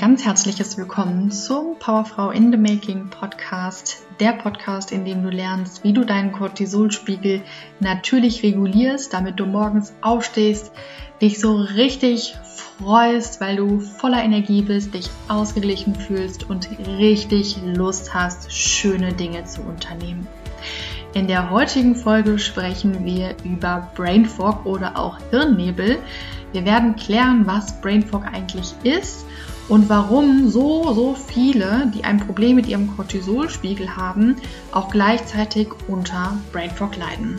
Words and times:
ganz 0.00 0.24
herzliches 0.24 0.78
Willkommen 0.78 1.30
zum 1.30 1.78
Powerfrau 1.78 2.30
in 2.30 2.50
the 2.50 2.56
Making 2.56 3.10
Podcast. 3.10 3.98
Der 4.18 4.32
Podcast, 4.32 4.92
in 4.92 5.04
dem 5.04 5.22
du 5.22 5.28
lernst, 5.28 5.84
wie 5.84 5.92
du 5.92 6.06
deinen 6.06 6.32
Cortisolspiegel 6.32 7.42
natürlich 7.80 8.42
regulierst, 8.42 9.12
damit 9.12 9.38
du 9.38 9.44
morgens 9.44 9.92
aufstehst, 10.00 10.72
dich 11.20 11.38
so 11.38 11.54
richtig 11.54 12.34
freust, 12.78 13.42
weil 13.42 13.56
du 13.56 13.80
voller 13.80 14.24
Energie 14.24 14.62
bist, 14.62 14.94
dich 14.94 15.10
ausgeglichen 15.28 15.94
fühlst 15.94 16.48
und 16.48 16.70
richtig 16.86 17.58
Lust 17.62 18.14
hast, 18.14 18.50
schöne 18.50 19.12
Dinge 19.12 19.44
zu 19.44 19.60
unternehmen. 19.60 20.26
In 21.12 21.26
der 21.26 21.50
heutigen 21.50 21.94
Folge 21.94 22.38
sprechen 22.38 23.04
wir 23.04 23.34
über 23.44 23.90
Brain 23.94 24.24
Fog 24.24 24.64
oder 24.64 24.96
auch 24.96 25.18
Hirnnebel. 25.28 25.98
Wir 26.52 26.64
werden 26.64 26.96
klären, 26.96 27.46
was 27.46 27.78
Brain 27.82 28.02
Fog 28.02 28.24
eigentlich 28.24 28.72
ist 28.82 29.26
und 29.70 29.88
warum 29.88 30.50
so, 30.50 30.92
so 30.94 31.14
viele, 31.14 31.90
die 31.94 32.02
ein 32.02 32.18
Problem 32.18 32.56
mit 32.56 32.66
ihrem 32.66 32.96
Cortisolspiegel 32.96 33.96
haben, 33.96 34.34
auch 34.72 34.90
gleichzeitig 34.90 35.68
unter 35.86 36.36
Brain 36.52 36.72
leiden. 36.96 37.38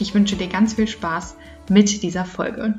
Ich 0.00 0.14
wünsche 0.14 0.34
dir 0.34 0.48
ganz 0.48 0.72
viel 0.72 0.88
Spaß 0.88 1.36
mit 1.68 2.02
dieser 2.02 2.24
Folge. 2.24 2.78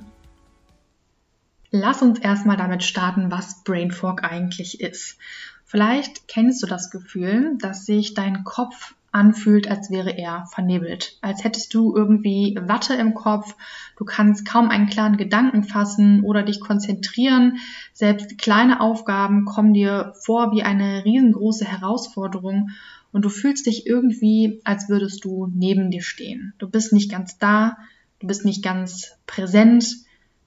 Lass 1.70 2.02
uns 2.02 2.17
erstmal 2.17 2.57
damit 2.57 2.83
starten, 2.83 3.30
was 3.30 3.63
Brain 3.63 3.91
eigentlich 4.23 4.81
ist. 4.81 5.19
Vielleicht 5.63 6.27
kennst 6.27 6.63
du 6.63 6.67
das 6.67 6.89
Gefühl, 6.89 7.55
dass 7.59 7.85
sich 7.85 8.16
dein 8.16 8.44
Kopf 8.44 8.95
anfühlt, 9.13 9.70
als 9.70 9.91
wäre 9.91 10.17
er 10.17 10.45
vernebelt. 10.48 11.17
Als 11.22 11.44
hättest 11.44 11.73
du 11.73 11.95
irgendwie 11.95 12.58
Watte 12.59 12.95
im 12.95 13.13
Kopf, 13.13 13.55
du 13.95 14.05
kannst 14.05 14.45
kaum 14.45 14.70
einen 14.70 14.88
klaren 14.88 15.17
Gedanken 15.17 15.63
fassen 15.63 16.23
oder 16.23 16.44
dich 16.44 16.59
konzentrieren. 16.59 17.58
Selbst 17.94 18.38
kleine 18.38 18.81
Aufgaben 18.81 19.45
kommen 19.45 19.73
dir 19.73 20.13
vor 20.23 20.52
wie 20.52 20.63
eine 20.63 21.05
riesengroße 21.05 21.66
Herausforderung 21.66 22.72
und 23.11 23.23
du 23.23 23.30
fühlst 23.30 23.67
dich 23.67 23.86
irgendwie, 23.86 24.59
als 24.64 24.89
würdest 24.89 25.23
du 25.23 25.48
neben 25.53 25.92
dir 25.92 26.02
stehen. 26.02 26.53
Du 26.58 26.67
bist 26.67 26.92
nicht 26.92 27.11
ganz 27.11 27.38
da, 27.38 27.77
du 28.20 28.25
bist 28.25 28.44
nicht 28.44 28.64
ganz 28.64 29.16
präsent, 29.27 29.86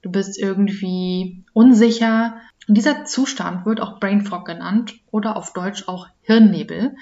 du 0.01 0.11
bist 0.11 0.37
irgendwie 0.37 1.45
unsicher. 1.53 2.35
Und 2.67 2.75
dieser 2.75 3.05
Zustand 3.05 3.65
wird 3.65 3.79
auch 3.79 4.01
Brain 4.01 4.21
Fog 4.25 4.45
genannt 4.45 4.95
oder 5.09 5.37
auf 5.37 5.53
Deutsch 5.53 5.87
auch 5.87 6.09
Hirnnebel. 6.21 6.97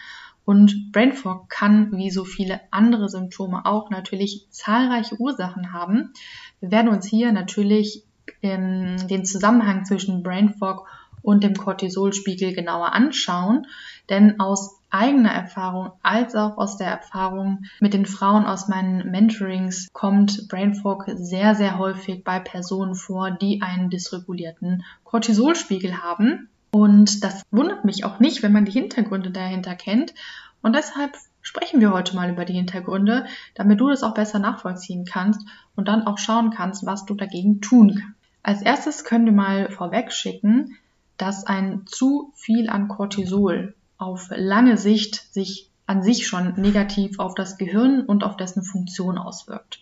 Und 0.46 0.92
Brain 0.92 1.14
Fog 1.14 1.50
kann, 1.50 1.92
wie 1.98 2.12
so 2.12 2.24
viele 2.24 2.62
andere 2.72 3.10
Symptome 3.10 3.66
auch, 3.66 3.90
natürlich 3.90 4.46
zahlreiche 4.52 5.20
Ursachen 5.20 5.74
haben. 5.74 6.14
Wir 6.60 6.72
werden 6.72 6.92
uns 6.92 7.08
hier 7.08 7.32
natürlich 7.32 8.04
ähm, 8.42 8.96
den 9.08 9.26
Zusammenhang 9.26 9.86
zwischen 9.86 10.24
Brain 10.24 10.54
Fog 10.54 10.88
und 11.24 11.44
dem 11.44 11.56
Cortisolspiegel 11.56 12.54
genauer 12.54 12.94
anschauen, 12.94 13.66
denn 14.10 14.40
aus 14.40 14.80
eigener 14.92 15.32
Erfahrung 15.32 15.92
als 16.04 16.36
auch 16.36 16.58
aus 16.58 16.78
der 16.78 16.88
Erfahrung 16.88 17.66
mit 17.80 17.94
den 17.94 18.06
Frauen 18.06 18.46
aus 18.46 18.68
meinen 18.68 19.10
Mentorings 19.10 19.90
kommt 19.92 20.48
Brain 20.48 20.76
Fog 20.76 21.06
sehr, 21.16 21.56
sehr 21.56 21.78
häufig 21.78 22.24
bei 22.24 22.40
Personen 22.40 22.96
vor, 22.96 23.32
die 23.32 23.62
einen 23.62 23.90
dysregulierten 23.90 24.84
Cortisolspiegel 25.04 26.02
haben. 26.02 26.50
Und 26.76 27.24
das 27.24 27.44
wundert 27.52 27.86
mich 27.86 28.04
auch 28.04 28.20
nicht, 28.20 28.44
wenn 28.44 28.52
man 28.52 28.66
die 28.66 28.74
Hintergründe 28.74 29.32
dahinter 29.32 29.76
kennt. 29.76 30.14
Und 30.62 30.76
deshalb 30.76 31.16
sprechen 31.42 31.80
wir 31.80 31.94
heute 31.94 32.18
mal 32.18 32.30
über 32.30 32.44
die 32.44 32.52
Hintergründe, 32.52 33.28
damit 33.54 33.80
du 33.80 33.88
das 33.88 34.04
auch 34.04 34.14
besser 34.14 34.40
nachvollziehen 34.40 35.06
kannst 35.06 35.40
und 35.78 35.88
dann 35.88 36.06
auch 36.06 36.18
schauen 36.18 36.50
kannst, 36.52 36.86
was 36.86 37.06
du 37.06 37.14
dagegen 37.16 37.62
tun 37.62 37.96
kannst. 37.96 38.20
Als 38.44 38.62
erstes 38.62 39.06
können 39.06 39.24
wir 39.24 39.32
mal 39.32 39.72
vorweg 39.72 40.12
schicken, 40.12 40.76
dass 41.16 41.48
ein 41.48 41.84
zu 41.86 42.34
viel 42.36 42.70
an 42.70 42.90
Cortisol 42.90 43.74
auf 43.98 44.28
lange 44.36 44.76
Sicht 44.76 45.34
sich 45.34 45.70
an 45.86 46.04
sich 46.04 46.28
schon 46.28 46.60
negativ 46.60 47.20
auf 47.20 47.36
das 47.36 47.58
Gehirn 47.58 48.02
und 48.02 48.26
auf 48.26 48.36
dessen 48.36 48.64
Funktion 48.64 49.18
auswirkt. 49.18 49.82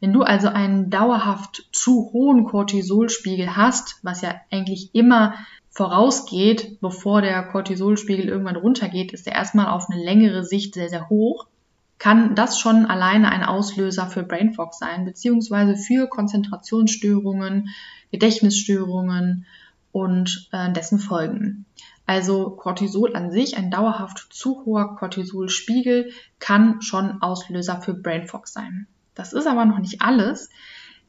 Wenn 0.00 0.12
du 0.12 0.22
also 0.22 0.48
einen 0.48 0.90
dauerhaft 0.90 1.68
zu 1.72 2.10
hohen 2.12 2.44
Cortisolspiegel 2.44 3.56
hast, 3.56 3.98
was 4.02 4.20
ja 4.20 4.34
eigentlich 4.50 4.94
immer 4.94 5.34
vorausgeht, 5.70 6.80
bevor 6.80 7.22
der 7.22 7.42
Cortisolspiegel 7.42 8.28
irgendwann 8.28 8.56
runtergeht, 8.56 9.12
ist 9.12 9.26
er 9.26 9.34
erstmal 9.34 9.68
auf 9.68 9.88
eine 9.90 10.02
längere 10.02 10.44
Sicht 10.44 10.74
sehr, 10.74 10.88
sehr 10.88 11.08
hoch, 11.08 11.46
kann 11.98 12.34
das 12.34 12.58
schon 12.58 12.86
alleine 12.86 13.30
ein 13.30 13.42
Auslöser 13.42 14.06
für 14.06 14.22
Brain 14.22 14.52
Fog 14.52 14.74
sein, 14.74 15.04
beziehungsweise 15.04 15.76
für 15.76 16.08
Konzentrationsstörungen, 16.08 17.70
Gedächtnisstörungen 18.10 19.46
und 19.92 20.48
äh, 20.52 20.72
dessen 20.72 20.98
Folgen. 20.98 21.64
Also 22.04 22.50
Cortisol 22.50 23.16
an 23.16 23.30
sich, 23.30 23.56
ein 23.56 23.70
dauerhaft 23.70 24.28
zu 24.30 24.64
hoher 24.64 24.96
Cortisolspiegel, 24.96 26.10
kann 26.38 26.82
schon 26.82 27.22
Auslöser 27.22 27.80
für 27.80 27.94
Brain 27.94 28.26
Fog 28.26 28.46
sein. 28.46 28.86
Das 29.16 29.32
ist 29.32 29.48
aber 29.48 29.64
noch 29.64 29.78
nicht 29.78 30.02
alles, 30.02 30.50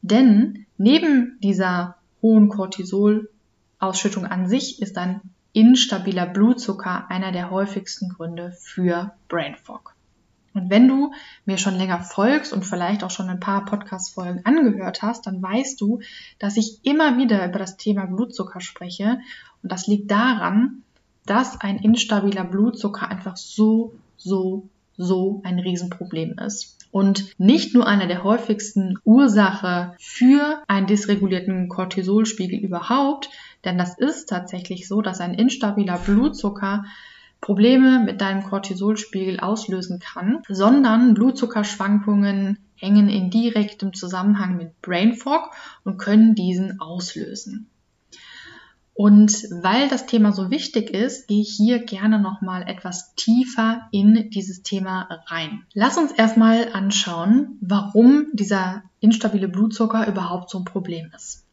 denn 0.02 0.66
neben 0.76 1.38
dieser 1.40 1.96
hohen 2.20 2.48
Cortisol 2.48 3.30
Ausschüttung 3.78 4.24
an 4.26 4.48
sich 4.48 4.82
ist 4.82 4.98
ein 4.98 5.20
instabiler 5.52 6.26
Blutzucker 6.26 7.10
einer 7.10 7.30
der 7.30 7.50
häufigsten 7.50 8.08
Gründe 8.08 8.52
für 8.52 9.12
Brain 9.28 9.54
Fog. 9.54 9.94
Und 10.54 10.70
wenn 10.70 10.88
du 10.88 11.12
mir 11.44 11.58
schon 11.58 11.76
länger 11.76 12.00
folgst 12.00 12.52
und 12.52 12.64
vielleicht 12.64 13.04
auch 13.04 13.10
schon 13.10 13.28
ein 13.28 13.38
paar 13.38 13.64
Podcast-Folgen 13.64 14.44
angehört 14.44 15.02
hast, 15.02 15.26
dann 15.26 15.42
weißt 15.42 15.80
du, 15.80 16.00
dass 16.38 16.56
ich 16.56 16.80
immer 16.84 17.18
wieder 17.18 17.46
über 17.46 17.58
das 17.58 17.76
Thema 17.76 18.06
Blutzucker 18.06 18.60
spreche. 18.60 19.20
Und 19.62 19.70
das 19.70 19.86
liegt 19.86 20.10
daran, 20.10 20.82
dass 21.26 21.60
ein 21.60 21.78
instabiler 21.78 22.44
Blutzucker 22.44 23.08
einfach 23.08 23.36
so, 23.36 23.92
so, 24.16 24.68
so 24.96 25.42
ein 25.44 25.58
Riesenproblem 25.58 26.38
ist 26.38 26.77
und 26.90 27.38
nicht 27.38 27.74
nur 27.74 27.86
einer 27.86 28.06
der 28.06 28.24
häufigsten 28.24 28.98
Ursache 29.04 29.94
für 29.98 30.62
einen 30.68 30.86
dysregulierten 30.86 31.68
Cortisolspiegel 31.68 32.58
überhaupt, 32.58 33.30
denn 33.64 33.78
das 33.78 33.98
ist 33.98 34.28
tatsächlich 34.28 34.88
so, 34.88 35.02
dass 35.02 35.20
ein 35.20 35.34
instabiler 35.34 35.98
Blutzucker 35.98 36.84
Probleme 37.40 38.00
mit 38.00 38.20
deinem 38.20 38.42
Cortisolspiegel 38.42 39.38
auslösen 39.40 40.00
kann, 40.00 40.42
sondern 40.48 41.14
Blutzuckerschwankungen 41.14 42.58
hängen 42.74 43.08
in 43.08 43.30
direktem 43.30 43.94
Zusammenhang 43.94 44.56
mit 44.56 44.80
Brain 44.82 45.14
Fog 45.14 45.50
und 45.84 45.98
können 45.98 46.34
diesen 46.34 46.80
auslösen. 46.80 47.68
Und 48.98 49.46
weil 49.52 49.88
das 49.88 50.06
Thema 50.06 50.32
so 50.32 50.50
wichtig 50.50 50.90
ist, 50.90 51.28
gehe 51.28 51.42
ich 51.42 51.54
hier 51.56 51.78
gerne 51.78 52.18
nochmal 52.18 52.64
etwas 52.68 53.14
tiefer 53.14 53.82
in 53.92 54.28
dieses 54.30 54.64
Thema 54.64 55.22
rein. 55.28 55.62
Lass 55.72 55.96
uns 55.98 56.10
erstmal 56.10 56.72
anschauen, 56.72 57.58
warum 57.60 58.26
dieser 58.32 58.82
instabile 58.98 59.46
Blutzucker 59.46 60.08
überhaupt 60.08 60.50
so 60.50 60.58
ein 60.58 60.64
Problem 60.64 61.12
ist. 61.14 61.44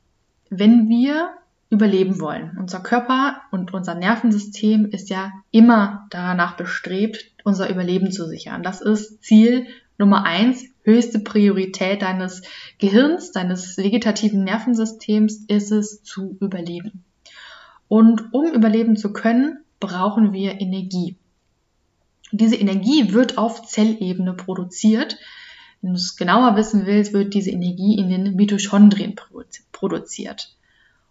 Wenn 0.50 0.90
wir 0.90 1.34
überleben 1.70 2.20
wollen, 2.20 2.58
unser 2.60 2.80
Körper 2.80 3.42
und 3.52 3.76
unser 3.76 3.94
Nervensystem 3.94 4.88
ist 4.88 5.12
ja 5.12 5.32
immer 5.52 6.08
danach 6.10 6.58
bestrebt, 6.58 7.32
unser 7.44 7.70
Überleben 7.70 8.12
zu 8.12 8.26
sichern. 8.26 8.64
Das 8.64 8.82
ist 8.82 9.24
Ziel 9.24 9.68
Nummer 10.00 10.24
eins, 10.24 10.66
höchste 10.82 11.20
Priorität 11.20 12.02
deines 12.02 12.42
Gehirns, 12.80 13.34
deines 13.34 13.78
vegetativen 13.78 14.44
Nervensystems 14.44 15.46
ist 15.48 15.72
es 15.72 16.02
zu 16.02 16.38
überleben. 16.42 17.04
Und 17.88 18.34
um 18.34 18.52
überleben 18.52 18.98
zu 18.98 19.14
können, 19.14 19.60
brauchen 19.80 20.34
wir 20.34 20.60
Energie. 20.62 21.16
Diese 22.32 22.56
Energie 22.56 23.14
wird 23.14 23.38
auf 23.38 23.68
Zellebene 23.68 24.34
produziert. 24.34 25.18
Wenn 25.82 25.92
du 25.92 25.98
es 25.98 26.16
genauer 26.16 26.56
wissen 26.56 26.86
willst, 26.86 27.14
wird 27.14 27.34
diese 27.34 27.52
Energie 27.52 27.98
in 27.98 28.10
den 28.10 28.36
Mitochondrien 28.36 29.16
produziert. 29.72 30.56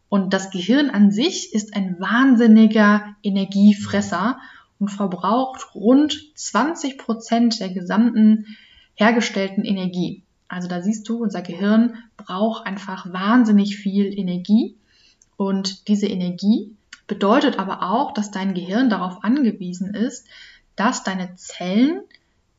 Und 0.08 0.32
das 0.32 0.50
Gehirn 0.50 0.90
an 0.90 1.10
sich 1.10 1.54
ist 1.54 1.74
ein 1.74 1.98
wahnsinniger 1.98 3.16
Energiefresser 3.22 4.38
und 4.78 4.88
verbraucht 4.88 5.74
rund 5.74 6.32
20 6.34 6.98
Prozent 6.98 7.60
der 7.60 7.70
gesamten 7.70 8.56
hergestellten 8.94 9.64
Energie. 9.64 10.22
Also 10.48 10.68
da 10.68 10.82
siehst 10.82 11.08
du, 11.08 11.22
unser 11.22 11.42
Gehirn 11.42 11.94
braucht 12.16 12.66
einfach 12.66 13.12
wahnsinnig 13.12 13.76
viel 13.76 14.16
Energie. 14.16 14.76
Und 15.36 15.88
diese 15.88 16.06
Energie 16.06 16.76
bedeutet 17.06 17.58
aber 17.58 17.82
auch, 17.82 18.12
dass 18.12 18.30
dein 18.30 18.54
Gehirn 18.54 18.88
darauf 18.88 19.22
angewiesen 19.24 19.94
ist, 19.94 20.26
dass 20.76 21.04
deine 21.04 21.34
Zellen 21.36 22.00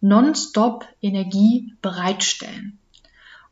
nonstop 0.01 0.87
Energie 1.01 1.73
bereitstellen. 1.81 2.77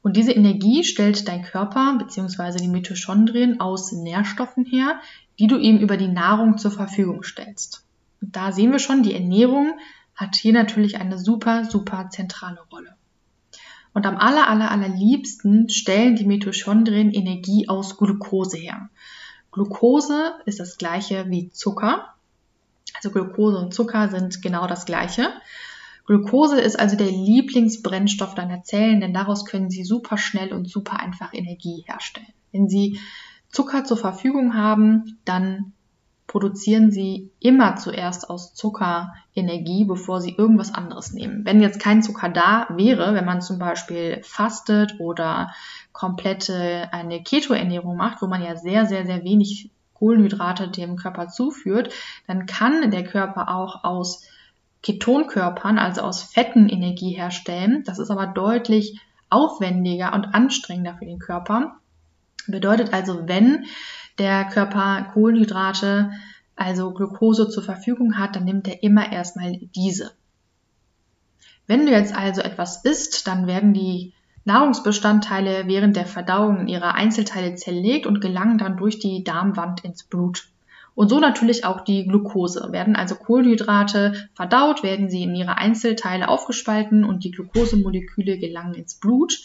Und 0.01 0.17
diese 0.17 0.33
Energie 0.33 0.83
stellt 0.83 1.27
dein 1.27 1.43
Körper 1.43 1.97
bzw. 1.97 2.57
die 2.57 2.67
Mitochondrien 2.67 3.59
aus 3.61 3.91
Nährstoffen 3.93 4.65
her, 4.65 4.99
die 5.39 5.47
du 5.47 5.57
ihm 5.57 5.77
über 5.77 5.97
die 5.97 6.09
Nahrung 6.09 6.57
zur 6.57 6.71
Verfügung 6.71 7.23
stellst. 7.23 7.85
Und 8.21 8.35
da 8.35 8.51
sehen 8.51 8.71
wir 8.71 8.79
schon, 8.79 9.03
die 9.03 9.13
Ernährung 9.13 9.79
hat 10.15 10.35
hier 10.35 10.53
natürlich 10.53 10.97
eine 10.97 11.17
super, 11.17 11.65
super 11.65 12.09
zentrale 12.09 12.59
Rolle. 12.71 12.95
Und 13.93 14.05
am 14.05 14.17
aller, 14.17 14.49
aller, 14.49 14.71
allerliebsten 14.71 15.69
stellen 15.69 16.15
die 16.15 16.25
Mitochondrien 16.25 17.11
Energie 17.11 17.69
aus 17.69 17.97
Glucose 17.97 18.57
her. 18.57 18.89
Glucose 19.51 20.33
ist 20.45 20.59
das 20.59 20.77
gleiche 20.77 21.29
wie 21.29 21.49
Zucker. 21.51 22.13
Also 22.95 23.11
Glucose 23.11 23.57
und 23.57 23.73
Zucker 23.73 24.09
sind 24.09 24.41
genau 24.41 24.67
das 24.67 24.85
gleiche. 24.85 25.29
Glucose 26.05 26.59
ist 26.59 26.79
also 26.79 26.97
der 26.97 27.11
Lieblingsbrennstoff 27.11 28.35
deiner 28.35 28.63
Zellen, 28.63 28.99
denn 28.99 29.13
daraus 29.13 29.45
können 29.45 29.69
sie 29.69 29.83
super 29.83 30.17
schnell 30.17 30.51
und 30.53 30.69
super 30.69 30.99
einfach 30.99 31.33
Energie 31.33 31.85
herstellen. 31.87 32.27
Wenn 32.51 32.67
sie 32.67 32.99
Zucker 33.49 33.85
zur 33.85 33.97
Verfügung 33.97 34.55
haben, 34.55 35.19
dann 35.23 35.73
produzieren 36.27 36.91
sie 36.91 37.31
immer 37.39 37.75
zuerst 37.75 38.29
aus 38.29 38.53
Zucker 38.53 39.13
Energie, 39.35 39.85
bevor 39.85 40.21
sie 40.21 40.35
irgendwas 40.35 40.73
anderes 40.73 41.13
nehmen. 41.13 41.45
Wenn 41.45 41.61
jetzt 41.61 41.79
kein 41.79 42.01
Zucker 42.01 42.29
da 42.29 42.67
wäre, 42.71 43.13
wenn 43.13 43.25
man 43.25 43.41
zum 43.41 43.59
Beispiel 43.59 44.21
fastet 44.23 44.99
oder 44.99 45.53
komplette 45.91 46.89
eine 46.91 47.21
Keto-Ernährung 47.21 47.97
macht, 47.97 48.21
wo 48.21 48.27
man 48.27 48.41
ja 48.43 48.55
sehr, 48.55 48.85
sehr, 48.85 49.05
sehr 49.05 49.23
wenig 49.23 49.69
Kohlenhydrate 49.93 50.69
dem 50.69 50.95
Körper 50.95 51.27
zuführt, 51.27 51.93
dann 52.27 52.45
kann 52.45 52.89
der 52.91 53.03
Körper 53.03 53.55
auch 53.55 53.83
aus 53.83 54.23
Ketonkörpern, 54.81 55.77
also 55.79 56.01
aus 56.01 56.23
Fetten 56.23 56.67
Energie 56.67 57.11
herstellen. 57.11 57.83
Das 57.85 57.99
ist 57.99 58.11
aber 58.11 58.27
deutlich 58.27 58.99
aufwendiger 59.29 60.13
und 60.13 60.33
anstrengender 60.35 60.95
für 60.97 61.05
den 61.05 61.19
Körper. 61.19 61.77
Bedeutet 62.47 62.93
also, 62.93 63.27
wenn 63.27 63.65
der 64.17 64.45
Körper 64.45 65.09
Kohlenhydrate, 65.13 66.11
also 66.55 66.91
Glucose 66.91 67.49
zur 67.49 67.63
Verfügung 67.63 68.17
hat, 68.17 68.35
dann 68.35 68.45
nimmt 68.45 68.67
er 68.67 68.83
immer 68.83 69.11
erstmal 69.11 69.57
diese. 69.75 70.11
Wenn 71.65 71.85
du 71.85 71.91
jetzt 71.91 72.15
also 72.15 72.41
etwas 72.41 72.83
isst, 72.83 73.27
dann 73.27 73.47
werden 73.47 73.73
die 73.73 74.13
Nahrungsbestandteile 74.45 75.67
während 75.67 75.95
der 75.95 76.05
Verdauung 76.05 76.61
in 76.61 76.67
ihre 76.67 76.95
Einzelteile 76.95 77.55
zerlegt 77.55 78.05
und 78.05 78.19
gelangen 78.19 78.57
dann 78.57 78.77
durch 78.77 78.99
die 78.99 79.23
Darmwand 79.23 79.85
ins 79.85 80.03
Blut. 80.03 80.49
Und 80.95 81.09
so 81.09 81.19
natürlich 81.19 81.65
auch 81.65 81.81
die 81.81 82.05
Glucose. 82.05 82.67
Werden 82.71 82.95
also 82.95 83.15
Kohlenhydrate 83.15 84.29
verdaut, 84.35 84.83
werden 84.83 85.09
sie 85.09 85.23
in 85.23 85.33
ihre 85.33 85.57
Einzelteile 85.57 86.27
aufgespalten 86.27 87.03
und 87.03 87.23
die 87.23 87.31
Glucosemoleküle 87.31 88.37
gelangen 88.37 88.75
ins 88.75 88.95
Blut. 88.95 89.39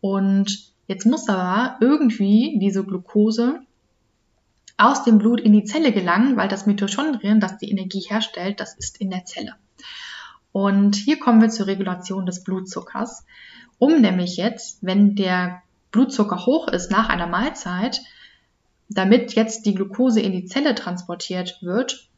Und 0.00 0.72
jetzt 0.86 1.06
muss 1.06 1.28
aber 1.28 1.78
irgendwie 1.80 2.58
diese 2.60 2.84
Glucose 2.84 3.60
aus 4.76 5.04
dem 5.04 5.18
Blut 5.18 5.40
in 5.40 5.52
die 5.52 5.64
Zelle 5.64 5.92
gelangen, 5.92 6.36
weil 6.36 6.48
das 6.48 6.66
Mitochondrien, 6.66 7.40
das 7.40 7.58
die 7.58 7.70
Energie 7.70 8.00
herstellt, 8.00 8.60
das 8.60 8.74
ist 8.76 9.00
in 9.00 9.10
der 9.10 9.24
Zelle. 9.24 9.54
Und 10.52 10.96
hier 10.96 11.18
kommen 11.18 11.40
wir 11.40 11.48
zur 11.48 11.66
Regulation 11.66 12.26
des 12.26 12.44
Blutzuckers. 12.44 13.24
Um 13.78 14.00
nämlich 14.00 14.36
jetzt, 14.36 14.78
wenn 14.82 15.16
der 15.16 15.62
Blutzucker 15.90 16.46
hoch 16.46 16.68
ist 16.68 16.90
nach 16.90 17.08
einer 17.08 17.26
Mahlzeit, 17.26 18.02
damit 18.88 19.34
jetzt 19.34 19.66
die 19.66 19.74
Glucose 19.74 20.20
in 20.20 20.32
die 20.32 20.46
Zelle 20.46 20.74
transportiert 20.74 21.58
wird, 21.62 22.08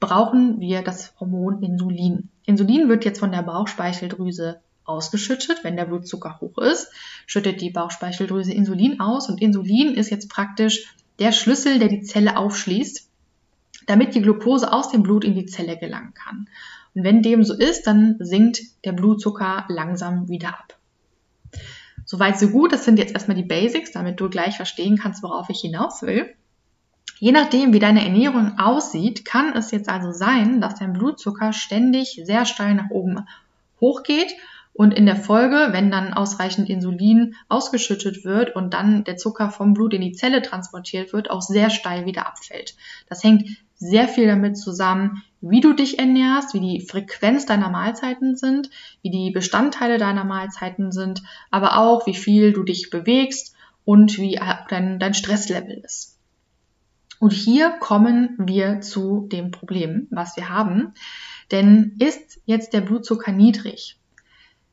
brauchen 0.00 0.60
wir 0.60 0.82
das 0.82 1.14
Hormon 1.20 1.62
Insulin. 1.62 2.28
Insulin 2.44 2.88
wird 2.88 3.04
jetzt 3.04 3.20
von 3.20 3.32
der 3.32 3.42
Bauchspeicheldrüse 3.42 4.60
ausgeschüttet, 4.84 5.62
wenn 5.62 5.76
der 5.76 5.84
Blutzucker 5.84 6.40
hoch 6.40 6.58
ist, 6.58 6.90
schüttet 7.26 7.60
die 7.60 7.70
Bauchspeicheldrüse 7.70 8.52
Insulin 8.52 9.00
aus 9.00 9.28
und 9.28 9.40
Insulin 9.40 9.94
ist 9.94 10.10
jetzt 10.10 10.28
praktisch 10.28 10.94
der 11.22 11.30
Schlüssel, 11.30 11.78
der 11.78 11.86
die 11.88 12.02
Zelle 12.02 12.36
aufschließt, 12.36 13.08
damit 13.86 14.14
die 14.14 14.22
Glucose 14.22 14.72
aus 14.72 14.90
dem 14.90 15.04
Blut 15.04 15.24
in 15.24 15.36
die 15.36 15.46
Zelle 15.46 15.78
gelangen 15.78 16.14
kann. 16.14 16.48
Und 16.94 17.04
wenn 17.04 17.22
dem 17.22 17.44
so 17.44 17.54
ist, 17.54 17.86
dann 17.86 18.16
sinkt 18.18 18.60
der 18.84 18.90
Blutzucker 18.92 19.64
langsam 19.68 20.28
wieder 20.28 20.48
ab. 20.48 20.76
Soweit 22.04 22.40
so 22.40 22.48
gut, 22.48 22.72
das 22.72 22.84
sind 22.84 22.98
jetzt 22.98 23.14
erstmal 23.14 23.36
die 23.36 23.44
Basics, 23.44 23.92
damit 23.92 24.20
du 24.20 24.28
gleich 24.28 24.56
verstehen 24.56 24.98
kannst, 24.98 25.22
worauf 25.22 25.48
ich 25.48 25.60
hinaus 25.60 26.02
will. 26.02 26.34
Je 27.20 27.30
nachdem, 27.30 27.72
wie 27.72 27.78
deine 27.78 28.04
Ernährung 28.04 28.58
aussieht, 28.58 29.24
kann 29.24 29.52
es 29.56 29.70
jetzt 29.70 29.88
also 29.88 30.10
sein, 30.10 30.60
dass 30.60 30.74
dein 30.74 30.92
Blutzucker 30.92 31.52
ständig 31.52 32.20
sehr 32.24 32.46
steil 32.46 32.74
nach 32.74 32.90
oben 32.90 33.20
hochgeht 33.80 34.34
und 34.74 34.94
in 34.94 35.04
der 35.04 35.16
Folge, 35.16 35.68
wenn 35.72 35.90
dann 35.90 36.14
ausreichend 36.14 36.70
Insulin 36.70 37.34
ausgeschüttet 37.48 38.24
wird 38.24 38.56
und 38.56 38.72
dann 38.72 39.04
der 39.04 39.16
Zucker 39.16 39.50
vom 39.50 39.74
Blut 39.74 39.92
in 39.92 40.00
die 40.00 40.12
Zelle 40.12 40.40
transportiert 40.40 41.12
wird, 41.12 41.30
auch 41.30 41.42
sehr 41.42 41.68
steil 41.68 42.06
wieder 42.06 42.26
abfällt. 42.26 42.74
Das 43.08 43.22
hängt 43.22 43.48
sehr 43.74 44.08
viel 44.08 44.26
damit 44.26 44.56
zusammen, 44.56 45.22
wie 45.40 45.60
du 45.60 45.74
dich 45.74 45.98
ernährst, 45.98 46.54
wie 46.54 46.60
die 46.60 46.80
Frequenz 46.80 47.46
deiner 47.46 47.68
Mahlzeiten 47.68 48.36
sind, 48.36 48.70
wie 49.02 49.10
die 49.10 49.30
Bestandteile 49.30 49.98
deiner 49.98 50.24
Mahlzeiten 50.24 50.92
sind, 50.92 51.22
aber 51.50 51.78
auch 51.78 52.06
wie 52.06 52.14
viel 52.14 52.52
du 52.52 52.62
dich 52.62 52.90
bewegst 52.90 53.54
und 53.84 54.18
wie 54.18 54.40
dein, 54.68 54.98
dein 54.98 55.14
Stresslevel 55.14 55.82
ist. 55.84 56.18
Und 57.18 57.32
hier 57.32 57.70
kommen 57.78 58.36
wir 58.38 58.80
zu 58.80 59.28
dem 59.30 59.50
Problem, 59.50 60.06
was 60.10 60.36
wir 60.36 60.48
haben. 60.48 60.94
Denn 61.50 61.96
ist 61.98 62.40
jetzt 62.46 62.72
der 62.72 62.80
Blutzucker 62.80 63.32
niedrig, 63.32 63.98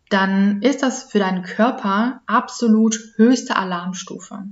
dann 0.10 0.62
ist 0.62 0.82
das 0.84 1.04
für 1.04 1.20
deinen 1.20 1.44
Körper 1.44 2.22
absolut 2.26 3.00
höchste 3.16 3.56
Alarmstufe. 3.56 4.46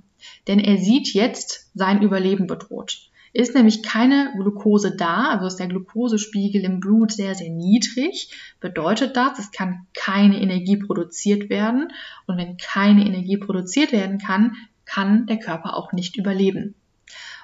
Denn 0.48 0.59
er 0.59 0.77
sieht 0.77 1.13
jetzt 1.13 1.69
sein 1.74 2.01
Überleben 2.01 2.48
bedroht. 2.48 3.09
Ist 3.33 3.54
nämlich 3.54 3.83
keine 3.83 4.33
Glucose 4.38 4.95
da, 4.95 5.30
also 5.30 5.48
ist 5.48 5.57
der 5.57 5.68
Glucosespiegel 5.68 6.63
im 6.63 6.80
Blut 6.80 7.12
sehr, 7.12 7.36
sehr 7.36 7.50
niedrig, 7.50 8.31
bedeutet 8.59 9.15
das, 9.18 9.38
es 9.38 9.51
kann 9.51 9.86
keine 9.94 10.42
Energie 10.42 10.77
produziert 10.77 11.50
werden. 11.50 11.89
Und 12.25 12.38
wenn 12.38 12.57
keine 12.57 13.06
Energie 13.06 13.38
produziert 13.38 13.92
werden 13.92 14.18
kann, 14.18 14.56
kann 14.86 15.27
der 15.27 15.38
Körper 15.38 15.75
auch 15.75 15.92
nicht 15.92 16.18
überleben. 16.18 16.75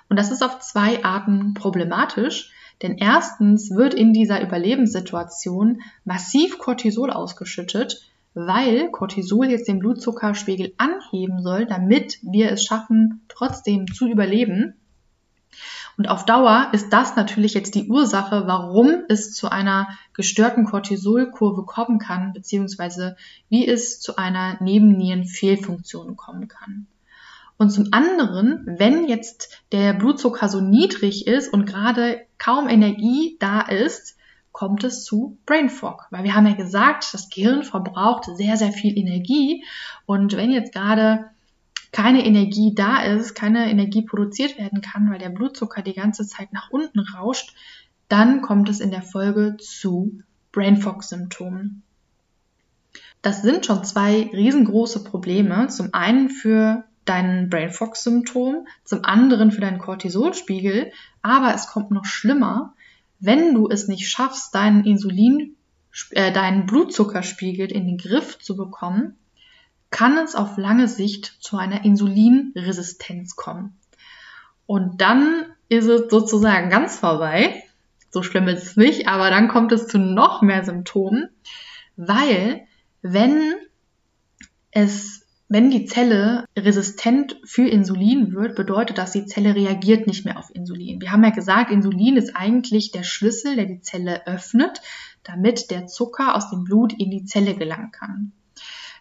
Und 0.09 0.17
das 0.17 0.31
ist 0.31 0.43
auf 0.43 0.59
zwei 0.59 1.03
Arten 1.03 1.53
problematisch, 1.53 2.52
denn 2.83 2.97
erstens 2.97 3.71
wird 3.71 3.93
in 3.93 4.13
dieser 4.13 4.41
Überlebenssituation 4.41 5.81
massiv 6.03 6.59
Cortisol 6.59 7.09
ausgeschüttet, 7.09 8.03
weil 8.33 8.91
Cortisol 8.91 9.47
jetzt 9.47 9.67
den 9.67 9.79
Blutzuckerspiegel 9.79 10.73
anheben 10.77 11.41
soll, 11.41 11.65
damit 11.65 12.19
wir 12.21 12.51
es 12.51 12.63
schaffen, 12.63 13.21
trotzdem 13.29 13.87
zu 13.87 14.07
überleben. 14.07 14.75
Und 15.97 16.09
auf 16.09 16.25
Dauer 16.25 16.69
ist 16.73 16.91
das 16.91 17.15
natürlich 17.15 17.53
jetzt 17.53 17.75
die 17.75 17.87
Ursache, 17.87 18.47
warum 18.47 19.03
es 19.09 19.33
zu 19.33 19.49
einer 19.49 19.89
gestörten 20.13 20.65
Cortisolkurve 20.65 21.63
kommen 21.65 21.99
kann, 21.99 22.33
beziehungsweise 22.33 23.15
wie 23.49 23.67
es 23.67 24.01
zu 24.01 24.15
einer 24.17 24.61
Nebennierenfehlfunktion 24.61 26.17
kommen 26.17 26.47
kann. 26.47 26.87
Und 27.57 27.69
zum 27.69 27.89
anderen, 27.91 28.63
wenn 28.65 29.07
jetzt 29.07 29.61
der 29.71 29.93
Blutzucker 29.93 30.49
so 30.49 30.59
niedrig 30.59 31.27
ist 31.27 31.53
und 31.53 31.65
gerade 31.65 32.21
kaum 32.43 32.67
Energie 32.67 33.37
da 33.39 33.61
ist, 33.61 34.17
kommt 34.51 34.83
es 34.83 35.03
zu 35.05 35.37
Brain 35.45 35.69
Fog. 35.69 36.07
Weil 36.09 36.23
wir 36.23 36.35
haben 36.35 36.45
ja 36.45 36.55
gesagt, 36.55 37.13
das 37.13 37.29
Gehirn 37.29 37.63
verbraucht 37.63 38.25
sehr, 38.25 38.57
sehr 38.57 38.71
viel 38.71 38.97
Energie. 38.97 39.63
Und 40.05 40.35
wenn 40.35 40.51
jetzt 40.51 40.73
gerade 40.73 41.29
keine 41.91 42.25
Energie 42.25 42.73
da 42.75 43.01
ist, 43.03 43.33
keine 43.33 43.69
Energie 43.69 44.01
produziert 44.01 44.57
werden 44.57 44.81
kann, 44.81 45.09
weil 45.09 45.19
der 45.19 45.29
Blutzucker 45.29 45.81
die 45.81 45.93
ganze 45.93 46.27
Zeit 46.27 46.51
nach 46.51 46.69
unten 46.69 46.99
rauscht, 46.99 47.55
dann 48.09 48.41
kommt 48.41 48.67
es 48.67 48.79
in 48.79 48.91
der 48.91 49.03
Folge 49.03 49.55
zu 49.57 50.19
Brain 50.51 50.77
Fog 50.77 51.03
Symptomen. 51.03 51.83
Das 53.21 53.41
sind 53.41 53.65
schon 53.65 53.85
zwei 53.85 54.29
riesengroße 54.33 55.05
Probleme. 55.05 55.67
Zum 55.69 55.93
einen 55.93 56.29
für 56.29 56.83
dein 57.05 57.49
Brain 57.49 57.71
Fog 57.71 57.95
Symptom, 57.95 58.67
zum 58.83 59.03
anderen 59.03 59.51
für 59.51 59.61
deinen 59.61 59.79
Cortisolspiegel, 59.79 60.91
aber 61.21 61.53
es 61.53 61.67
kommt 61.67 61.91
noch 61.91 62.05
schlimmer, 62.05 62.73
wenn 63.19 63.53
du 63.53 63.69
es 63.69 63.87
nicht 63.87 64.09
schaffst, 64.09 64.53
deinen 64.53 64.85
Insulin, 64.85 65.55
äh, 66.11 66.31
deinen 66.31 66.65
Blutzuckerspiegel 66.65 67.71
in 67.71 67.85
den 67.85 67.97
Griff 67.97 68.39
zu 68.39 68.57
bekommen, 68.57 69.15
kann 69.91 70.17
es 70.17 70.35
auf 70.35 70.57
lange 70.57 70.87
Sicht 70.87 71.37
zu 71.39 71.55
einer 71.55 71.85
Insulinresistenz 71.85 73.35
kommen. 73.35 73.77
Und 74.65 75.01
dann 75.01 75.45
ist 75.69 75.87
es 75.87 76.09
sozusagen 76.09 76.69
ganz 76.69 76.97
vorbei. 76.97 77.63
So 78.09 78.23
schlimm 78.23 78.47
ist 78.47 78.63
es 78.63 78.75
nicht, 78.75 79.07
aber 79.07 79.29
dann 79.29 79.47
kommt 79.47 79.71
es 79.71 79.87
zu 79.87 79.97
noch 79.97 80.41
mehr 80.41 80.63
Symptomen, 80.63 81.29
weil 81.95 82.61
wenn 83.01 83.53
es 84.71 85.22
wenn 85.53 85.69
die 85.69 85.85
Zelle 85.85 86.45
resistent 86.57 87.39
für 87.45 87.67
Insulin 87.67 88.33
wird, 88.33 88.55
bedeutet 88.55 88.97
das, 88.97 89.11
die 89.11 89.27
Zelle 89.27 89.53
reagiert 89.53 90.07
nicht 90.07 90.25
mehr 90.25 90.39
auf 90.39 90.49
Insulin. 90.51 90.99
Wir 90.99 91.11
haben 91.11 91.23
ja 91.23 91.29
gesagt, 91.29 91.69
Insulin 91.69 92.17
ist 92.17 92.35
eigentlich 92.35 92.89
der 92.89 93.03
Schlüssel, 93.03 93.55
der 93.55 93.65
die 93.65 93.81
Zelle 93.81 94.25
öffnet, 94.25 94.81
damit 95.21 95.69
der 95.69 95.85
Zucker 95.85 96.35
aus 96.35 96.49
dem 96.49 96.63
Blut 96.63 96.91
in 96.93 97.11
die 97.11 97.25
Zelle 97.25 97.53
gelangen 97.53 97.91
kann. 97.91 98.31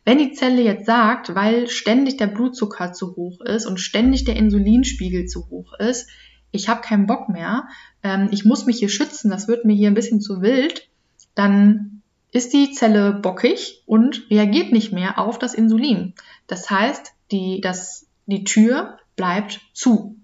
Wenn 0.04 0.18
die 0.18 0.32
Zelle 0.32 0.60
jetzt 0.60 0.84
sagt, 0.84 1.34
weil 1.34 1.68
ständig 1.68 2.18
der 2.18 2.26
Blutzucker 2.26 2.92
zu 2.92 3.16
hoch 3.16 3.40
ist 3.40 3.64
und 3.64 3.80
ständig 3.80 4.24
der 4.24 4.36
Insulinspiegel 4.36 5.24
zu 5.24 5.48
hoch 5.48 5.72
ist, 5.78 6.10
ich 6.50 6.68
habe 6.68 6.82
keinen 6.82 7.06
Bock 7.06 7.30
mehr, 7.30 7.66
ähm, 8.02 8.28
ich 8.30 8.44
muss 8.44 8.66
mich 8.66 8.78
hier 8.78 8.90
schützen, 8.90 9.30
das 9.30 9.48
wird 9.48 9.64
mir 9.64 9.74
hier 9.74 9.88
ein 9.88 9.94
bisschen 9.94 10.20
zu 10.20 10.42
wild, 10.42 10.86
dann 11.34 12.01
ist 12.32 12.52
die 12.54 12.72
Zelle 12.72 13.12
bockig 13.12 13.82
und 13.86 14.28
reagiert 14.30 14.72
nicht 14.72 14.92
mehr 14.92 15.18
auf 15.18 15.38
das 15.38 15.54
Insulin. 15.54 16.14
Das 16.46 16.70
heißt, 16.70 17.12
die, 17.30 17.60
das, 17.60 18.06
die 18.26 18.44
Tür 18.44 18.98
bleibt 19.16 19.60
zu. 19.74 20.16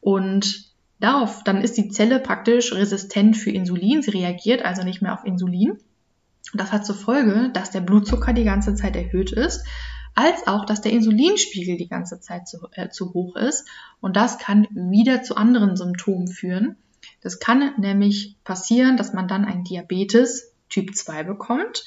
Und 0.00 0.72
darauf, 0.98 1.44
dann 1.44 1.60
ist 1.60 1.76
die 1.76 1.88
Zelle 1.88 2.20
praktisch 2.20 2.72
resistent 2.72 3.36
für 3.36 3.50
Insulin. 3.50 4.00
Sie 4.02 4.10
reagiert 4.10 4.64
also 4.64 4.82
nicht 4.82 5.02
mehr 5.02 5.12
auf 5.12 5.24
Insulin. 5.24 5.78
Das 6.54 6.72
hat 6.72 6.86
zur 6.86 6.94
Folge, 6.94 7.50
dass 7.52 7.70
der 7.70 7.80
Blutzucker 7.82 8.32
die 8.32 8.44
ganze 8.44 8.74
Zeit 8.74 8.96
erhöht 8.96 9.32
ist, 9.32 9.64
als 10.14 10.46
auch, 10.46 10.64
dass 10.64 10.80
der 10.80 10.92
Insulinspiegel 10.92 11.76
die 11.76 11.88
ganze 11.88 12.20
Zeit 12.20 12.48
zu, 12.48 12.66
äh, 12.72 12.88
zu 12.88 13.12
hoch 13.12 13.36
ist. 13.36 13.68
Und 14.00 14.16
das 14.16 14.38
kann 14.38 14.66
wieder 14.70 15.22
zu 15.22 15.36
anderen 15.36 15.76
Symptomen 15.76 16.28
führen. 16.28 16.76
Das 17.20 17.40
kann 17.40 17.74
nämlich 17.76 18.36
passieren, 18.42 18.96
dass 18.96 19.12
man 19.12 19.28
dann 19.28 19.44
ein 19.44 19.64
Diabetes 19.64 20.55
Typ 20.68 20.94
2 20.94 21.24
bekommt. 21.24 21.84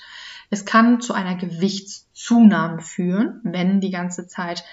Es 0.50 0.66
kann 0.66 1.02
zu 1.02 1.14
einer 1.14 1.36
Gewichtszunahme 1.36 2.82
führen, 2.82 3.42
wenn 3.44 3.82
die 3.82 3.92
ganze 3.92 4.28
Zeit 4.28 4.64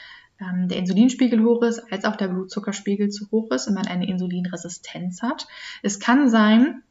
ähm, 0.40 0.68
der 0.68 0.78
Insulinspiegel 0.78 1.42
hoch 1.42 1.62
ist, 1.62 1.80
als 1.92 2.04
auch 2.04 2.16
der 2.16 2.28
Blutzuckerspiegel 2.28 3.10
zu 3.10 3.30
hoch 3.30 3.50
ist 3.50 3.68
und 3.68 3.74
man 3.74 3.86
eine 3.86 4.08
Insulinresistenz 4.08 5.22
hat. 5.22 5.46
Es 5.82 6.00
kann 6.00 6.28
sein, 6.28 6.82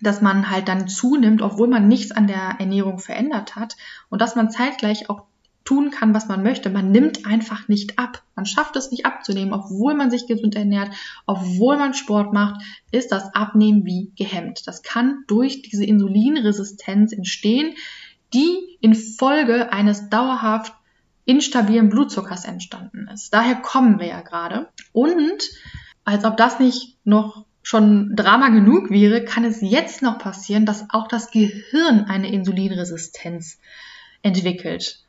dass 0.00 0.20
man 0.20 0.50
halt 0.50 0.68
dann 0.68 0.88
zunimmt, 0.88 1.40
obwohl 1.40 1.68
man 1.68 1.88
nichts 1.88 2.12
an 2.12 2.26
der 2.26 2.56
Ernährung 2.58 2.98
verändert 2.98 3.56
hat 3.56 3.76
und 4.10 4.20
dass 4.20 4.36
man 4.36 4.50
zeitgleich 4.50 5.08
auch 5.08 5.22
tun 5.66 5.90
kann, 5.90 6.14
was 6.14 6.28
man 6.28 6.42
möchte. 6.42 6.70
Man 6.70 6.90
nimmt 6.90 7.26
einfach 7.26 7.68
nicht 7.68 7.98
ab. 7.98 8.22
Man 8.34 8.46
schafft 8.46 8.76
es 8.76 8.90
nicht 8.90 9.04
abzunehmen, 9.04 9.52
obwohl 9.52 9.94
man 9.94 10.10
sich 10.10 10.26
gesund 10.26 10.54
ernährt, 10.54 10.90
obwohl 11.26 11.76
man 11.76 11.92
Sport 11.92 12.32
macht, 12.32 12.62
ist 12.90 13.12
das 13.12 13.34
Abnehmen 13.34 13.84
wie 13.84 14.12
gehemmt. 14.16 14.66
Das 14.66 14.82
kann 14.82 15.24
durch 15.26 15.62
diese 15.62 15.84
Insulinresistenz 15.84 17.12
entstehen, 17.12 17.74
die 18.32 18.78
infolge 18.80 19.72
eines 19.72 20.08
dauerhaft 20.08 20.72
instabilen 21.24 21.88
Blutzuckers 21.88 22.44
entstanden 22.44 23.08
ist. 23.12 23.34
Daher 23.34 23.56
kommen 23.56 23.98
wir 23.98 24.06
ja 24.06 24.20
gerade. 24.22 24.68
Und 24.92 25.50
als 26.04 26.24
ob 26.24 26.36
das 26.36 26.60
nicht 26.60 26.96
noch 27.04 27.44
schon 27.62 28.14
Drama 28.14 28.50
genug 28.50 28.90
wäre, 28.90 29.24
kann 29.24 29.44
es 29.44 29.60
jetzt 29.60 30.00
noch 30.00 30.18
passieren, 30.18 30.66
dass 30.66 30.86
auch 30.90 31.08
das 31.08 31.32
Gehirn 31.32 32.04
eine 32.04 32.30
Insulinresistenz 32.32 33.58
entwickelt. 34.22 35.05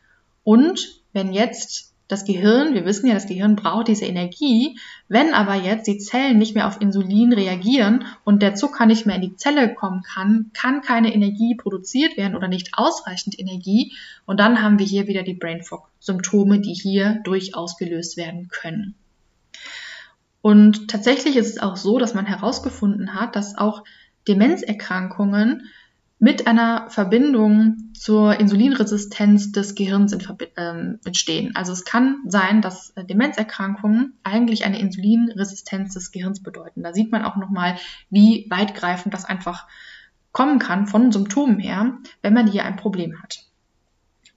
Und 0.47 1.01
wenn 1.11 1.33
jetzt 1.33 1.93
das 2.07 2.23
Gehirn, 2.23 2.73
wir 2.73 2.85
wissen 2.85 3.05
ja, 3.05 3.13
das 3.13 3.27
Gehirn 3.27 3.57
braucht 3.57 3.89
diese 3.89 4.05
Energie, 4.05 4.79
wenn 5.09 5.33
aber 5.33 5.55
jetzt 5.55 5.87
die 5.87 5.97
Zellen 5.97 6.37
nicht 6.37 6.55
mehr 6.55 6.67
auf 6.67 6.79
Insulin 6.79 7.33
reagieren 7.33 8.05
und 8.23 8.41
der 8.41 8.55
Zucker 8.55 8.85
nicht 8.85 9.05
mehr 9.05 9.17
in 9.17 9.23
die 9.23 9.35
Zelle 9.35 9.75
kommen 9.75 10.03
kann, 10.03 10.51
kann 10.53 10.79
keine 10.79 11.13
Energie 11.13 11.55
produziert 11.55 12.15
werden 12.15 12.37
oder 12.37 12.47
nicht 12.47 12.69
ausreichend 12.77 13.37
Energie 13.37 13.91
und 14.25 14.39
dann 14.39 14.61
haben 14.61 14.79
wir 14.79 14.85
hier 14.85 15.07
wieder 15.07 15.23
die 15.23 15.33
Brain 15.33 15.63
Fog 15.63 15.89
Symptome, 15.99 16.61
die 16.61 16.73
hier 16.73 17.19
durchaus 17.25 17.75
gelöst 17.75 18.15
werden 18.15 18.47
können. 18.47 18.95
Und 20.41 20.89
tatsächlich 20.89 21.35
ist 21.35 21.57
es 21.57 21.61
auch 21.61 21.75
so, 21.75 21.99
dass 21.99 22.13
man 22.13 22.25
herausgefunden 22.25 23.15
hat, 23.15 23.35
dass 23.35 23.57
auch 23.57 23.83
Demenzerkrankungen 24.29 25.63
mit 26.19 26.47
einer 26.47 26.89
Verbindung 26.89 27.86
zur 27.99 28.39
Insulinresistenz 28.39 29.51
des 29.51 29.75
Gehirns 29.75 30.15
ähm, 30.57 30.99
entstehen. 31.05 31.55
Also 31.55 31.73
es 31.73 31.85
kann 31.85 32.17
sein, 32.25 32.61
dass 32.61 32.91
äh, 32.91 33.03
Demenzerkrankungen 33.03 34.13
eigentlich 34.23 34.65
eine 34.65 34.79
Insulinresistenz 34.79 35.93
des 35.93 36.11
Gehirns 36.11 36.41
bedeuten. 36.41 36.83
Da 36.83 36.93
sieht 36.93 37.11
man 37.11 37.23
auch 37.23 37.35
nochmal, 37.35 37.77
wie 38.09 38.45
weitgreifend 38.49 39.13
das 39.13 39.25
einfach 39.25 39.67
kommen 40.31 40.59
kann 40.59 40.87
von 40.87 41.11
Symptomen 41.11 41.59
her, 41.59 41.97
wenn 42.21 42.33
man 42.33 42.47
hier 42.47 42.65
ein 42.65 42.75
Problem 42.75 43.21
hat. 43.21 43.45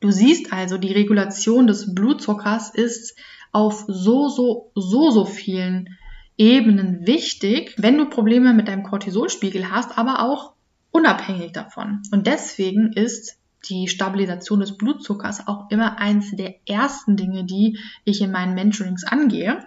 Du 0.01 0.11
siehst 0.11 0.53
also, 0.53 0.79
die 0.79 0.93
Regulation 0.93 1.67
des 1.67 1.95
Blutzuckers 1.95 2.71
ist 2.71 3.19
auf 3.53 3.85
so, 3.87 4.29
so, 4.29 4.71
so, 4.75 5.11
so 5.11 5.25
vielen 5.27 5.99
Ebenen 6.39 7.07
wichtig, 7.07 7.75
wenn 7.77 7.99
du 7.99 8.09
Probleme 8.09 8.55
mit 8.55 8.69
deinem 8.69 8.83
Cortisolspiegel 8.83 9.71
hast, 9.71 9.99
aber 9.99 10.23
auch 10.25 10.55
unabhängig 10.91 11.53
davon. 11.53 12.03
Und 12.13 12.27
deswegen 12.27 12.95
ist 12.95 13.40
die 13.69 13.89
Stabilisation 13.89 14.61
des 14.61 14.77
Blutzuckers 14.77 15.47
auch 15.47 15.71
immer 15.71 15.99
eins 15.99 16.31
der 16.35 16.55
ersten 16.67 17.17
Dinge, 17.17 17.45
die 17.45 17.79
ich 18.05 18.21
in 18.21 18.31
meinen 18.31 18.55
Mentorings 18.55 19.05
angehe. 19.05 19.65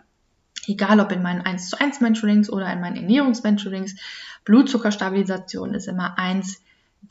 Egal 0.68 1.00
ob 1.00 1.12
in 1.12 1.22
meinen 1.22 1.42
1 1.42 1.70
zu 1.70 1.80
1 1.80 2.02
Mentorings 2.02 2.50
oder 2.50 2.72
in 2.72 2.80
meinen 2.80 2.96
Ernährungsmentorings. 2.96 3.96
Blutzuckerstabilisation 4.46 5.74
ist 5.74 5.88
immer 5.88 6.18
eins 6.18 6.62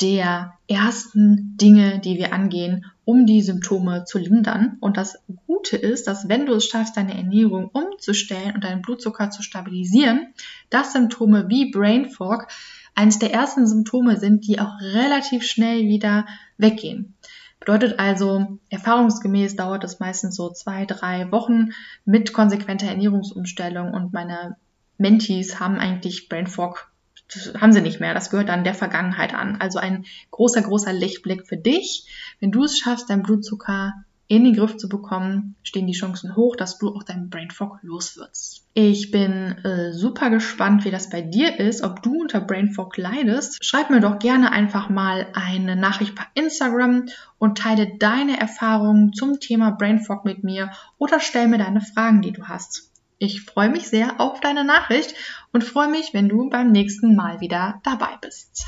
der 0.01 0.55
ersten 0.69 1.57
Dinge, 1.59 2.01
die 2.01 2.17
wir 2.17 2.33
angehen, 2.33 2.87
um 3.05 3.27
die 3.27 3.43
Symptome 3.43 4.05
zu 4.05 4.19
lindern. 4.19 4.79
Und 4.81 4.97
das 4.97 5.19
Gute 5.47 5.77
ist, 5.77 6.07
dass 6.07 6.29
wenn 6.31 6.47
du 6.47 6.55
es 6.55 6.67
schaffst, 6.67 6.97
deine 6.97 7.15
Ernährung 7.15 7.69
umzustellen 7.69 8.55
und 8.55 8.65
deinen 8.65 8.81
Blutzucker 8.81 9.31
zu 9.31 9.43
stabilisieren, 9.43 10.33
dass 10.71 10.95
Symptome 10.95 11.49
wie 11.49 11.71
Brain 11.71 12.09
Fog 12.09 12.47
eines 12.95 13.19
der 13.19 13.33
ersten 13.33 13.67
Symptome 13.67 14.19
sind, 14.19 14.47
die 14.47 14.61
auch 14.61 14.81
relativ 14.81 15.45
schnell 15.45 15.83
wieder 15.83 16.27
weggehen. 16.59 17.15
Bedeutet 17.61 17.99
also, 17.99 18.59
erfahrungsgemäß 18.71 19.57
dauert 19.57 19.85
es 19.85 20.01
meistens 20.01 20.35
so 20.35 20.51
zwei, 20.51 20.85
drei 20.85 21.31
Wochen 21.31 21.71
mit 22.05 22.33
konsequenter 22.33 22.87
Ernährungsumstellung 22.87 23.93
und 23.95 24.13
meine 24.13 24.57
Mentees 24.99 25.61
haben 25.61 25.79
eigentlich 25.79 26.29
Brain 26.29 26.47
Fog 26.47 26.93
haben 27.59 27.73
sie 27.73 27.81
nicht 27.81 28.01
mehr. 28.01 28.15
Das 28.15 28.31
gehört 28.31 28.49
dann 28.49 28.65
der 28.65 28.75
Vergangenheit 28.75 29.35
an. 29.35 29.57
Also 29.61 29.79
ein 29.79 30.05
großer, 30.31 30.63
großer 30.63 30.93
Lichtblick 30.93 31.47
für 31.47 31.57
dich. 31.57 32.07
Wenn 32.41 32.53
du 32.53 32.65
es 32.65 32.79
schaffst, 32.79 33.09
deinen 33.09 33.23
Blutzucker 33.23 33.95
in 34.29 34.45
den 34.45 34.55
Griff 34.55 34.77
zu 34.77 34.89
bekommen, 34.89 35.57
stehen 35.63 35.87
die 35.87 35.93
Chancen 35.93 36.37
hoch, 36.37 36.57
dass 36.57 36.79
du 36.79 36.89
auch 36.95 37.03
deinen 37.03 37.29
Brain 37.29 37.51
Fog 37.51 37.79
loswirst. 37.83 38.67
Ich 38.75 39.11
bin 39.11 39.59
äh, 39.65 39.93
super 39.93 40.31
gespannt, 40.31 40.85
wie 40.85 40.91
das 40.91 41.11
bei 41.11 41.21
dir 41.21 41.61
ist, 41.61 41.83
ob 41.83 42.03
du 42.03 42.23
unter 42.23 42.41
Brain 42.41 42.73
Fog 42.73 42.97
leidest. 42.97 43.65
Schreib 43.65 43.91
mir 43.91 44.01
doch 44.01 44.19
gerne 44.19 44.51
einfach 44.51 44.89
mal 44.89 45.27
eine 45.35 45.77
Nachricht 45.77 46.15
per 46.15 46.27
Instagram 46.35 47.07
und 47.39 47.59
teile 47.59 47.99
deine 47.99 48.41
Erfahrungen 48.41 49.13
zum 49.13 49.41
Thema 49.41 49.73
Brain 49.73 50.01
Fog 50.01 50.25
mit 50.25 50.45
mir 50.45 50.71
oder 50.97 51.21
stell 51.21 51.49
mir 51.49 51.59
deine 51.59 51.81
Fragen, 51.83 52.23
die 52.23 52.33
du 52.33 52.45
hast. 52.45 52.91
Ich 53.19 53.43
freue 53.43 53.71
mich 53.71 53.89
sehr 53.89 54.21
auf 54.21 54.41
deine 54.41 54.65
Nachricht 54.65 55.15
und 55.53 55.63
freue 55.63 55.89
mich, 55.89 56.15
wenn 56.15 56.29
du 56.29 56.49
beim 56.49 56.73
nächsten 56.73 57.15
Mal 57.15 57.41
wieder 57.41 57.81
dabei 57.85 58.17
bist. 58.21 58.65